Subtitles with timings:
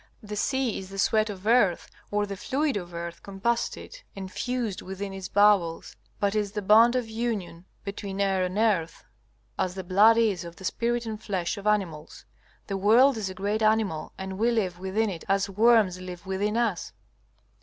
[0.23, 4.81] The sea is the sweat of earth, or the fluid of earth combusted, and fused
[4.81, 9.03] within its bowels, but is the bond of union between air and earth,
[9.59, 12.25] as the blood is of the spirit and flesh of animals.
[12.65, 16.57] The world is a great animal, and we live within it as worms live within
[16.57, 16.93] us.